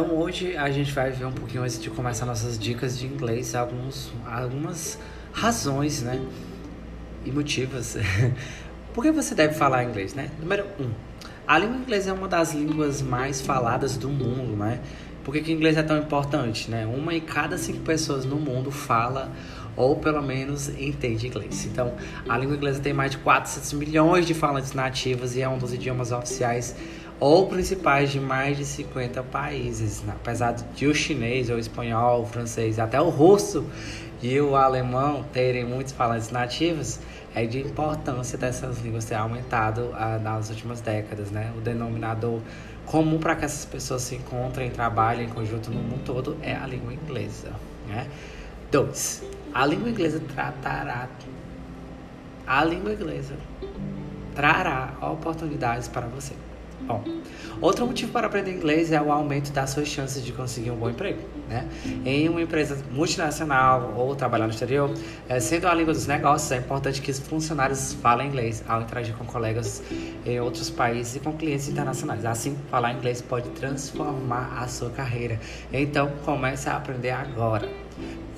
Hoje 0.00 0.56
a 0.56 0.70
gente 0.70 0.92
vai 0.92 1.10
ver 1.10 1.24
um 1.24 1.32
pouquinho 1.32 1.62
antes 1.62 1.80
de 1.80 1.90
começar 1.90 2.24
nossas 2.24 2.58
dicas 2.58 2.96
de 2.96 3.06
inglês, 3.06 3.54
alguns, 3.54 4.12
algumas 4.24 4.98
razões, 5.32 6.02
né? 6.02 6.20
E 7.24 7.32
motivos. 7.32 7.96
Por 8.94 9.02
que 9.02 9.10
você 9.10 9.34
deve 9.34 9.54
falar 9.54 9.84
inglês, 9.84 10.14
né? 10.14 10.30
Número 10.40 10.64
um, 10.78 10.90
a 11.46 11.58
língua 11.58 11.76
inglesa 11.76 12.10
é 12.10 12.12
uma 12.12 12.28
das 12.28 12.52
línguas 12.54 13.02
mais 13.02 13.40
faladas 13.40 13.96
do 13.96 14.08
mundo, 14.08 14.56
né? 14.56 14.80
Por 15.24 15.32
que, 15.32 15.40
que 15.40 15.52
o 15.52 15.54
inglês 15.54 15.76
é 15.76 15.82
tão 15.82 15.98
importante, 15.98 16.70
né? 16.70 16.86
Uma 16.86 17.14
em 17.14 17.20
cada 17.20 17.58
cinco 17.58 17.80
pessoas 17.80 18.24
no 18.24 18.36
mundo 18.36 18.70
fala 18.70 19.32
ou 19.76 19.96
pelo 19.96 20.20
menos 20.22 20.68
entende 20.68 21.26
inglês. 21.26 21.64
Então, 21.66 21.94
a 22.28 22.36
língua 22.36 22.56
inglesa 22.56 22.80
tem 22.80 22.92
mais 22.92 23.12
de 23.12 23.18
400 23.18 23.72
milhões 23.74 24.26
de 24.26 24.34
falantes 24.34 24.72
nativos 24.72 25.36
e 25.36 25.42
é 25.42 25.48
um 25.48 25.56
dos 25.56 25.72
idiomas 25.72 26.12
oficiais 26.12 26.74
ou 27.20 27.46
principais 27.46 28.10
de 28.10 28.20
mais 28.20 28.56
de 28.56 28.64
50 28.64 29.22
países. 29.24 30.02
Né? 30.02 30.14
Apesar 30.14 30.52
de 30.52 30.86
o 30.86 30.94
chinês, 30.94 31.50
o 31.50 31.58
espanhol, 31.58 32.22
o 32.22 32.26
francês, 32.26 32.78
até 32.78 33.00
o 33.00 33.08
russo 33.08 33.66
e 34.22 34.40
o 34.40 34.56
alemão 34.56 35.24
terem 35.32 35.64
muitos 35.64 35.92
falantes 35.92 36.30
nativos, 36.30 37.00
é 37.34 37.46
de 37.46 37.60
importância 37.60 38.36
dessas 38.36 38.80
línguas 38.80 39.04
ter 39.04 39.14
aumentado 39.14 39.90
ah, 39.94 40.18
nas 40.18 40.50
últimas 40.50 40.80
décadas, 40.80 41.30
né? 41.30 41.52
O 41.56 41.60
denominador 41.60 42.40
comum 42.86 43.18
para 43.18 43.36
que 43.36 43.44
essas 43.44 43.64
pessoas 43.64 44.02
se 44.02 44.14
encontrem, 44.14 44.70
trabalhem 44.70 45.26
em 45.26 45.28
conjunto 45.28 45.70
no 45.70 45.80
mundo 45.80 46.02
todo 46.04 46.36
é 46.42 46.54
a 46.54 46.66
língua 46.66 46.92
inglesa, 46.92 47.52
né? 47.86 48.08
Dois, 48.72 49.22
a 49.54 49.64
língua 49.66 49.88
inglesa 49.88 50.20
tratará 50.34 51.08
a 52.46 52.64
língua 52.64 52.92
inglesa 52.92 53.34
trará 54.34 54.94
oportunidades 55.02 55.88
para 55.88 56.06
você. 56.06 56.32
Bom, 56.80 57.02
outro 57.60 57.86
motivo 57.86 58.12
para 58.12 58.26
aprender 58.26 58.52
inglês 58.52 58.92
é 58.92 59.00
o 59.00 59.10
aumento 59.12 59.52
das 59.52 59.70
suas 59.70 59.88
chances 59.88 60.24
de 60.24 60.32
conseguir 60.32 60.70
um 60.70 60.76
bom 60.76 60.88
emprego, 60.88 61.20
né? 61.48 61.66
Em 62.04 62.28
uma 62.28 62.40
empresa 62.40 62.78
multinacional 62.90 63.94
ou 63.96 64.14
trabalhar 64.14 64.46
no 64.46 64.52
exterior, 64.52 64.90
é, 65.28 65.40
sendo 65.40 65.66
a 65.66 65.74
língua 65.74 65.92
dos 65.92 66.06
negócios, 66.06 66.50
é 66.52 66.58
importante 66.58 67.02
que 67.02 67.10
os 67.10 67.18
funcionários 67.18 67.94
falem 67.94 68.28
inglês 68.28 68.62
ao 68.66 68.82
interagir 68.82 69.14
com 69.16 69.24
colegas 69.24 69.82
em 70.24 70.40
outros 70.40 70.70
países 70.70 71.16
e 71.16 71.20
com 71.20 71.32
clientes 71.32 71.68
internacionais. 71.68 72.24
Assim, 72.24 72.56
falar 72.70 72.92
inglês 72.92 73.20
pode 73.20 73.48
transformar 73.50 74.56
a 74.58 74.68
sua 74.68 74.90
carreira. 74.90 75.38
Então, 75.72 76.12
comece 76.24 76.68
a 76.68 76.76
aprender 76.76 77.10
agora. 77.10 77.87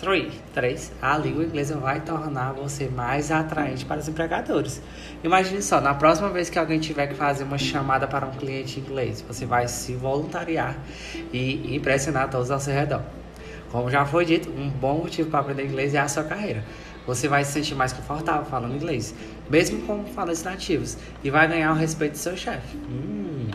3. 0.00 0.32
3. 0.52 0.92
A 1.00 1.16
língua 1.16 1.44
inglesa 1.44 1.76
vai 1.76 2.00
tornar 2.00 2.52
você 2.52 2.88
mais 2.88 3.30
atraente 3.30 3.84
para 3.84 4.00
os 4.00 4.08
empregadores. 4.08 4.82
Imagine 5.22 5.62
só, 5.62 5.80
na 5.80 5.94
próxima 5.94 6.28
vez 6.30 6.50
que 6.50 6.58
alguém 6.58 6.80
tiver 6.80 7.06
que 7.06 7.14
fazer 7.14 7.44
uma 7.44 7.58
chamada 7.58 8.06
para 8.06 8.26
um 8.26 8.32
cliente 8.32 8.80
inglês, 8.80 9.24
você 9.26 9.46
vai 9.46 9.68
se 9.68 9.94
voluntariar 9.94 10.76
e 11.32 11.74
impressionar 11.74 12.28
todos 12.28 12.50
ao 12.50 12.60
seu 12.60 12.74
redor. 12.74 13.02
Como 13.70 13.90
já 13.90 14.04
foi 14.04 14.24
dito, 14.24 14.50
um 14.50 14.68
bom 14.68 14.98
motivo 14.98 15.30
para 15.30 15.40
aprender 15.40 15.64
inglês 15.64 15.94
é 15.94 15.98
a 15.98 16.08
sua 16.08 16.24
carreira. 16.24 16.64
Você 17.06 17.28
vai 17.28 17.44
se 17.44 17.52
sentir 17.52 17.74
mais 17.74 17.92
confortável 17.92 18.44
falando 18.44 18.74
inglês, 18.74 19.14
mesmo 19.50 19.82
com 19.82 20.04
falantes 20.06 20.42
nativos, 20.42 20.96
e 21.22 21.30
vai 21.30 21.46
ganhar 21.46 21.72
o 21.72 21.74
respeito 21.74 22.12
do 22.12 22.18
seu 22.18 22.36
chefe. 22.36 22.76
Hum. 22.76 23.48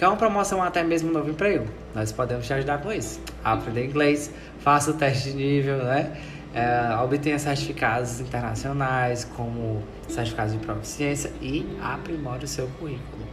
Quer 0.00 0.08
uma 0.08 0.16
promoção 0.16 0.62
até 0.62 0.82
mesmo 0.82 1.12
novo 1.12 1.28
emprego? 1.28 1.66
Nós 1.94 2.10
podemos 2.10 2.46
te 2.46 2.54
ajudar 2.54 2.78
com 2.78 2.90
isso. 2.90 3.20
Aprender 3.44 3.84
inglês, 3.84 4.30
faça 4.60 4.92
o 4.92 4.94
teste 4.94 5.32
de 5.32 5.36
nível, 5.36 5.76
né? 5.84 6.18
É, 6.54 6.96
obtenha 7.04 7.38
certificados 7.38 8.18
internacionais, 8.18 9.26
como 9.36 9.82
certificados 10.08 10.54
de 10.54 10.58
proficiência 10.58 11.30
e 11.42 11.66
aprimore 11.82 12.46
o 12.46 12.48
seu 12.48 12.66
currículo. 12.78 13.26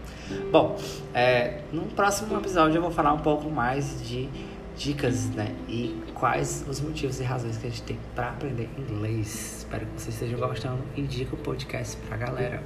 Bom, 0.52 0.78
é, 1.14 1.62
no 1.72 1.84
próximo 1.84 2.38
episódio 2.38 2.80
eu 2.80 2.82
vou 2.82 2.92
falar 2.92 3.14
um 3.14 3.20
pouco 3.20 3.50
mais 3.50 4.06
de 4.06 4.28
dicas, 4.76 5.30
né? 5.30 5.56
E 5.70 5.96
quais 6.16 6.66
os 6.68 6.82
motivos 6.82 7.22
e 7.22 7.24
razões 7.24 7.56
que 7.56 7.66
a 7.66 7.70
gente 7.70 7.84
tem 7.84 7.98
para 8.14 8.32
aprender 8.32 8.70
inglês. 8.78 9.60
Espero 9.60 9.86
que 9.86 10.02
vocês 10.02 10.14
estejam 10.16 10.38
gostando. 10.38 10.80
Indica 10.98 11.34
o 11.34 11.38
podcast 11.38 11.96
pra 12.10 12.18
galera. 12.18 12.62